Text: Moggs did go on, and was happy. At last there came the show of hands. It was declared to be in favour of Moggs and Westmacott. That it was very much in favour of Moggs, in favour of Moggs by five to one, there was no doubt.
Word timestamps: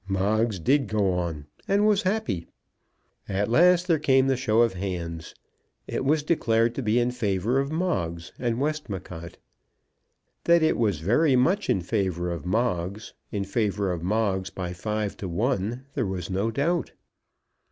Moggs 0.09 0.57
did 0.59 0.87
go 0.87 1.13
on, 1.13 1.45
and 1.67 1.85
was 1.85 2.01
happy. 2.01 2.47
At 3.29 3.49
last 3.51 3.85
there 3.87 3.99
came 3.99 4.25
the 4.25 4.35
show 4.35 4.61
of 4.63 4.73
hands. 4.73 5.35
It 5.85 6.03
was 6.03 6.23
declared 6.23 6.73
to 6.73 6.81
be 6.81 6.97
in 6.97 7.11
favour 7.11 7.59
of 7.59 7.71
Moggs 7.71 8.31
and 8.39 8.59
Westmacott. 8.59 9.37
That 10.45 10.63
it 10.63 10.75
was 10.79 11.01
very 11.01 11.35
much 11.35 11.69
in 11.69 11.81
favour 11.81 12.31
of 12.31 12.47
Moggs, 12.47 13.13
in 13.31 13.43
favour 13.43 13.91
of 13.91 14.01
Moggs 14.01 14.49
by 14.49 14.73
five 14.73 15.15
to 15.17 15.29
one, 15.29 15.85
there 15.93 16.07
was 16.07 16.31
no 16.31 16.49
doubt. 16.49 16.93